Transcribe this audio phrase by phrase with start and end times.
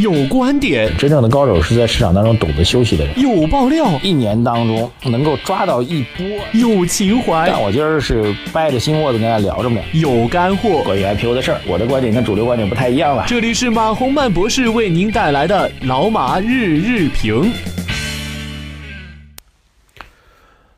[0.00, 3.18] 有观点，真正的高手是在市场当中懂得休息的人。
[3.18, 6.24] 有爆料，一年当中能够抓到一波。
[6.52, 9.80] 有情怀，但我今儿是掰着心窝子跟大家聊着呢。
[9.92, 13.24] 有干货，关于 IPO 的事儿，我的观点跟主流观点不太一样了。
[13.26, 17.52] 这里是马洪曼博士为您带来的老马日日评。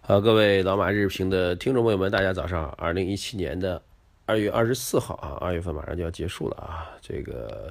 [0.00, 2.74] 好，各位老马日评的听众朋友们，大家早上好。
[2.78, 3.80] 二零一七年的
[4.24, 6.88] 二月二十四号啊，二月份马上就要结束了啊。
[7.02, 7.70] 这个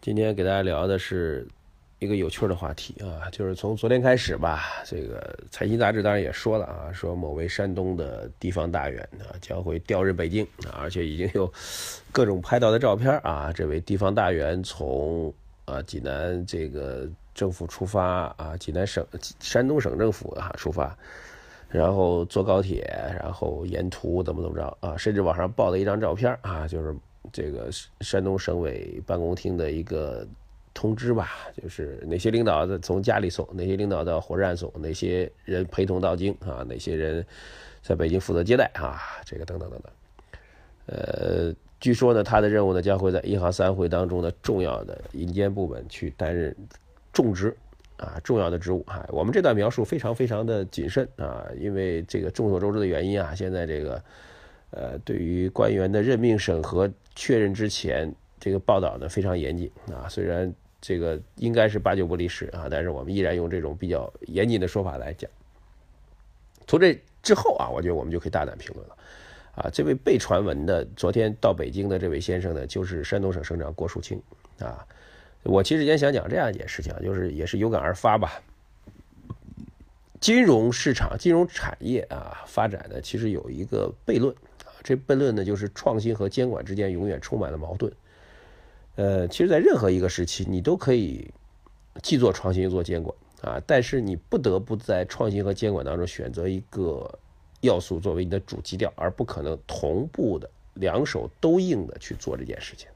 [0.00, 1.46] 今天给大家聊的是
[1.98, 11.52] 一个有趣的话题啊，就是从昨天开始吧，这个财经杂志当然也说了啊，说某位山东的地方大员啊将会调任北京啊，而且已经有
[12.10, 13.52] 各种拍到的照片啊。
[13.52, 15.30] 这位地方大员从
[15.66, 19.06] 啊济南这个政府出发啊，济南省
[19.38, 20.96] 山东省政府啊出发。
[21.68, 22.82] 然后坐高铁，
[23.22, 24.96] 然后沿途怎么怎么着啊？
[24.96, 26.92] 甚至网上报了一张照片啊，就是
[27.32, 27.68] 这个
[28.00, 30.26] 山东省委办公厅的一个
[30.74, 37.24] 通知吧，就是哪些领导从家里送，哪些领导到火车站送，哪些人陪同到京啊，哪些人
[37.82, 39.92] 在北京负责接待啊，这个等等等等。
[40.86, 46.56] 呃，据说呢，他的任务呢将会在一行三会当中的重要的银监部门去担任
[47.12, 47.56] 重职。
[47.96, 54.02] 啊，重要的职务啊，我们这段描述非常非常的谨慎啊，因为这个众所周知的原因啊，现在这个
[54.70, 60.08] 呃，对于官员的任命审核确认之前，这个报道呢非常严谨啊。
[60.08, 65.30] 虽然这个应该是八九不离十啊，但是我们依然用这种比较严谨的说法来讲。
[66.66, 68.96] 从这之后啊，我觉得我们就可以大胆评论了
[69.56, 69.68] 啊。
[69.72, 74.22] 这位被传闻的昨天到北京的这位先生呢，就是山东省省长郭树清
[74.60, 74.86] 啊。
[75.42, 78.40] 我其实也想讲这样一件事情，就是也是有感而发吧。
[80.20, 84.32] 金融市场、金融产业啊，发展呢，其实有一个悖论。
[84.82, 87.92] 这悖论呢，就是创新和监管之间永远充满了矛盾。
[88.96, 91.30] 呃，其实，在任何一个时期，你都可以
[92.02, 97.10] 既做创新又做监管啊，但是你不得不在创新和监管当中选择一个
[97.60, 102.88] 要素作为你的主基调，而不可能同步的两手都硬的去做这件事情。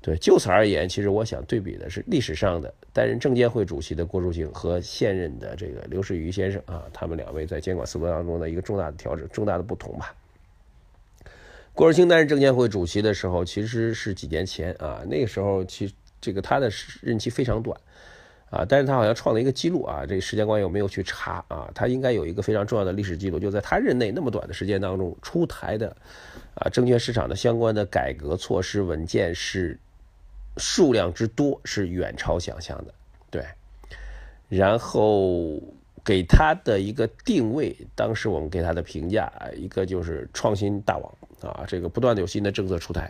[0.00, 10.14] 对，就此而言，其实我想对比的是历史上的担任证监会主席的郭树清和现任的这个刘士余先生啊，他们两位在监管思路当中的一个重大的调整、重大的不同吧。
[11.74, 16.70] 郭树清担任证监会主席的时候，其实是几年前啊，那个时候其这个他的
[17.02, 17.78] 任期非常短
[18.50, 25.94] 啊，但是他好像创了一个记录啊，这时间关系我没有去查啊，他应该有一个非常重要的历史记录，就在他任内那么短的时间当中出台的
[26.54, 29.78] 啊证券市场的相关的改革措施文件是。
[30.56, 32.94] 数量之多是远超想象的，
[33.28, 33.44] 对。
[34.48, 35.60] 然后
[36.04, 41.12] 给他的一个定位，当时我们给他的评价，一个就是创新大王
[41.50, 43.02] 啊，这个不断的有新的政策出台；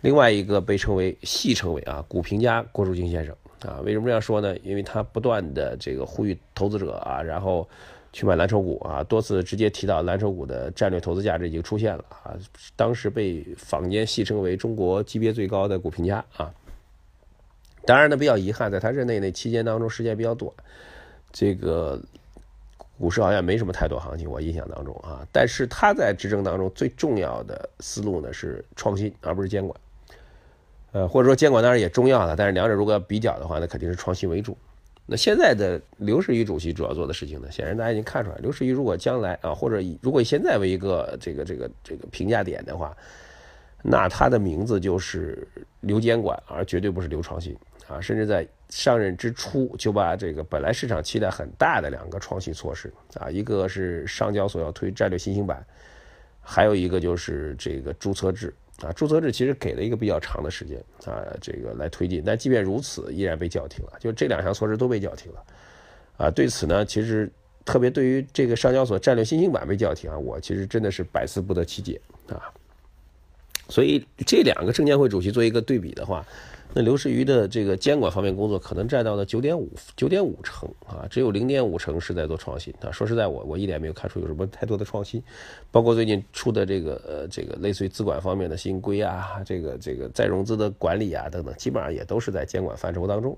[0.00, 4.56] 另外一个被称为戏称为啊股评家郭树清先生啊，为什么这样说呢？
[4.58, 7.68] 因为他不断的这个呼吁投资者啊，然后
[8.12, 12.36] 去买蓝筹股啊，多次直接提到蓝筹股的战略投资价值已经出现了啊，
[12.76, 16.52] 当时被坊间戏称为中国级别最高的股评家啊。
[17.86, 20.52] 当然呢，比较遗憾，在他任内那期间当中，时间比较短，
[21.32, 22.00] 这个
[23.00, 25.26] 股市好像没什么太多行情，我印象当中啊。
[25.32, 29.80] 但是他在执政当中最重要的思路呢是创新，而不是监管。
[30.92, 34.54] 呃，或者说监管当然也重要了，但是两者如果要比较的话，那肯定是创新为主。
[35.06, 42.94] 那现在的刘士余主席主要做的事情呢，显然大家已经看出来，刘士余如果将来啊，或者以如果以现在为一个这个这个这个评价点的话，
[43.82, 45.48] 那他的名字就是
[45.80, 47.56] 刘监管，而绝对不是刘创新。
[47.90, 55.66] 啊，甚至在上任之初就把这个本来市场期待很大的两个创新措施啊，一个是上交所要推战略新兴板，
[56.40, 58.92] 还有一个就是这个注册制啊。
[58.92, 63.92] 注册制其实给了一个比较长的时间啊，这个来推进，但即便如此，依然被叫停了。
[63.98, 65.44] 就这两项措施都被叫停了
[66.16, 66.30] 啊。
[66.30, 67.28] 对此呢，其实
[67.64, 72.52] 特别对于这个上交所战略新兴板被叫停啊，我其实真的是百思不得其解啊。
[73.70, 76.24] 所以这两个证监会主席做一个对比的话。
[76.72, 82.92] 那刘士余的这个监管方面工作可能占到了九点五九点五成啊，只有零点五成是在做创新啊。
[82.92, 85.20] 说实在，我我一点没有看出有什么太多的创新，
[85.72, 93.36] 包括最近出的这个呃这个类似于资管方面的新规啊，这个这个再融资的管理啊等等，基本上也都是在监管范畴当中。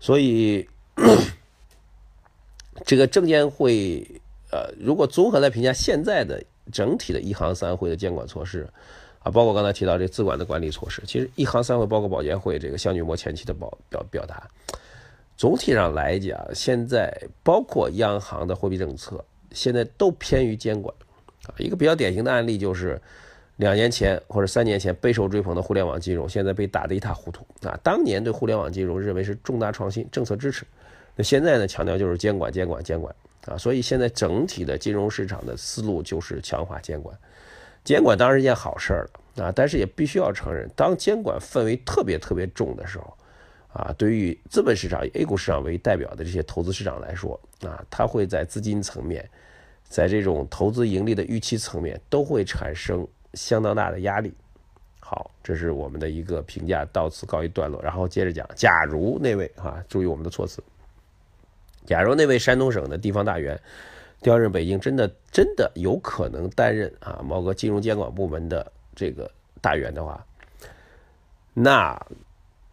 [0.00, 0.66] 所以
[2.86, 4.02] 这个证监会
[4.50, 6.42] 呃，如果综合来评价现在的
[6.72, 8.66] 整体的一行三会的监管措施。
[9.20, 14.48] 啊，包括刚才提到这资管的管理措施，其实一行三会，包括保监会这个项俊波前期的表表表达，
[15.36, 17.12] 总体上来讲，现在
[17.42, 20.94] 包括央行的货币政策，现在都偏于监管。
[21.46, 23.00] 啊，一个比较典型的案例就是，
[23.56, 27.78] 两年前或者三年前备受追捧的互联网金融，现在被打得一塌糊涂啊！
[27.82, 30.64] 当年对互联网金融认为是重大创新、政策支持，
[31.16, 33.14] 那现在呢强调就是监管、监管、监管
[33.46, 33.58] 啊！
[33.58, 37.16] 所以现在整体的金融市场的思路就是强化监管。
[37.84, 43.16] 监管当然是一件好事儿了啊，但是也必须要承认，当监管氛围特别特别重的时候，
[43.72, 49.26] 啊，对于资本市场以 A 股市场为代表的这些投资市场来说啊，它会在资金层面，
[49.84, 54.34] 在这种投资盈利的预期层面都会产生相当大的压力。
[55.00, 57.80] 好，这是我们的一个评价，到此告一段落。
[57.80, 60.62] 然后接着讲，假如那位啊，注意我们的措辞，
[61.86, 63.58] 假如那位山东省的地方大员。
[64.20, 69.30] 调任北京，真的真的有可能担任啊某个金融监管部门的这个
[69.60, 70.26] 大员的话，
[71.54, 71.96] 那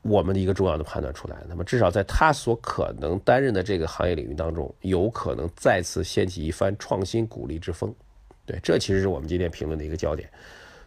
[0.01, 7.93] 我们的一个重要的判断出来，那么至少在他所可能担任的这个行业领域当中，有可能再次掀起一番创新鼓励之风。
[8.47, 10.27] 对，这其实是我们今天评论的一个焦点，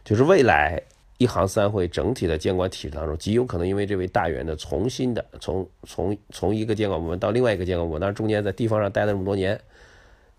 [0.03, 0.83] 就是未来
[1.19, 9.61] 一行三会整体的监管体制当中，极有可能因为这位大员的重新的从从从一个监管部门到另外一个监管部门，当然中间在地方上待了这么多年。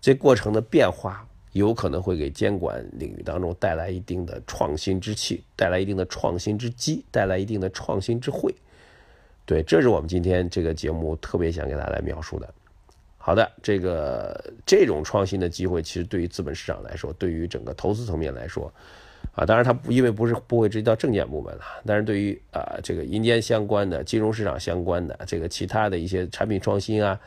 [0.02, 8.54] 这过程的变化有可能会给监管领域当中带来一定的创新之气，带来一定的创新之机，带来一定的创新之慧。
[9.44, 12.48] 对，这是我们今天这个节目特别想给大家来描述的。
[13.18, 18.72] 好的，这个这种创新的机会，其实对于资本市场来说，对于整个投资层面来说，
[19.34, 27.20] 啊，当然它不因为不是不会直接到证监部门了，但是对于啊这个银监相关的、金融市场相关的这个其他的一些产品创新啊。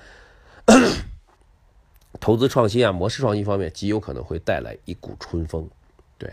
[2.24, 5.70] 投资创新啊，模式创新方面极有可能会带来一股春风。
[6.18, 6.31] 对，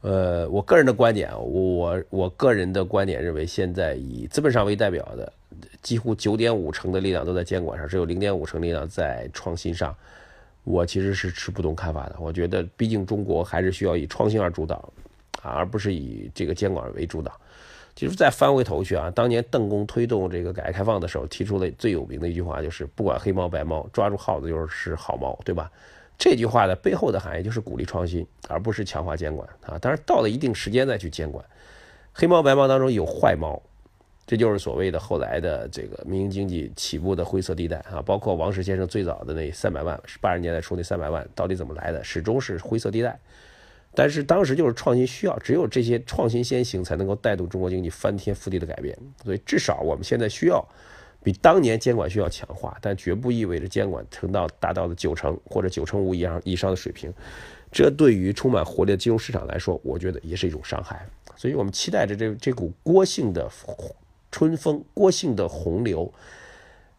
[0.00, 5.30] 呃，我个人的观点，我我个人的观点认为，现在以资本上为代表的，
[5.82, 9.94] 几乎九点五成的力量都在监管上，只有零点五成力量在创新上。
[10.64, 12.16] 我其实是持不同看法的。
[12.18, 14.76] 我觉得，毕竟中国还是需要以创新而主导，
[15.42, 17.38] 啊，而不是以这个监管为主导。
[17.96, 25.72] 其实再翻回头去啊，当年邓公推动这个改革开放的时候，提出了最有名的一句话，就是不管黑猫白猫，抓住耗子就是好猫，对吧？
[26.18, 29.78] 这句话的背后的含义就是鼓励创新，而不是强化监管啊。
[29.78, 31.42] 当然，到了一定时间再去监管，
[32.12, 33.60] 黑猫白猫当中有坏猫，
[34.26, 38.02] 这就是所谓的后来的这个民营经济起步的灰色地带啊。
[38.04, 43.18] 包括王石先生最早的那三百万，八十年代初那三百万，到底怎么来的，始终是灰色地带。
[43.96, 48.96] 但是当时就是创新需要，只有这些创新先行，才能够带动中国经济翻天覆地的改变。
[49.24, 50.62] 所以至少我们现在需要
[51.24, 57.10] 比当年监管需要强化，但绝不意味着监管成到达到了九成或者九成五以上以上的水平。
[57.72, 61.04] 这对于充满活力的金融市场来说，我觉得也是一种伤害。
[61.34, 63.50] 所以我们期待着这这股郭姓的
[64.30, 66.12] 春风、郭姓的洪流，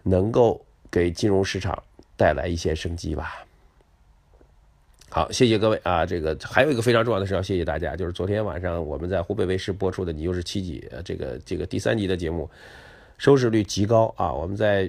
[0.04, 1.84] 能够给金融市场
[2.16, 3.46] 带来一些生机吧。
[5.18, 6.06] 好，谢谢各位啊！
[6.06, 12.48] 这个还有一个非常重要的事要谢谢大家，就是昨天晚上我们在湖北卫视播出的《你又是七级》这个这个第三集的节目，
[13.18, 14.32] 收视率极高啊！
[14.32, 14.88] 我们在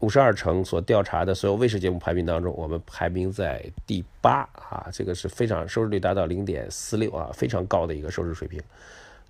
[0.00, 8.60] 五十二城所调查的所有卫视节目排名当中，我们排名在第八啊，这个是非常收视率达到零点四六啊，非常高的一个收视水平。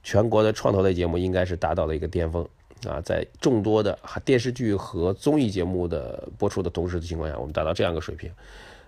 [0.03, 2.45] 全国的创投类节目应该是达到了一个巅峰
[2.89, 8.29] 啊，在众多的电视剧和综艺节目的播出的同时的情况下，我们达到这样一个水平，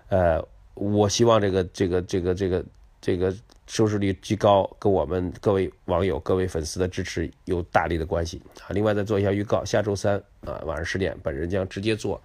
[0.09, 0.45] 呃。
[0.75, 2.65] 我希望这个这个这个这个
[3.01, 3.33] 这个
[3.67, 8.69] 收视率极高，跟我们各位网友、各位粉丝的支持有大力的关系啊！
[8.69, 12.21] 另外再做一下预告，下周三啊晚上十点，本人将直接做，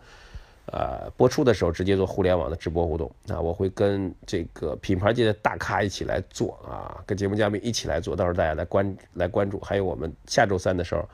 [0.66, 3.40] 呃播出的时候直接做互联网的直播互动啊！
[3.40, 9.60] 我会跟这个品牌界的大咖一起来做啊，跟节目嘉宾一起来做，到时候大家来关来关注。
[9.60, 11.08] 还有我们下周三的时候，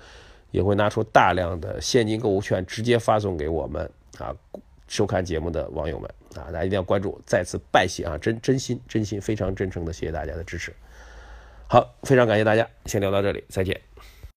[0.50, 3.88] 也会拿出大量的现金购物券，直接发送给我们
[4.18, 4.34] 啊。
[4.88, 10.72] 收看节目的网友们啊，大家一定要关注，再次拜谢啊，真真心真心非常真诚的谢谢大家的支持。
[11.68, 13.80] 好，非常感谢大家，先聊到这里，再见。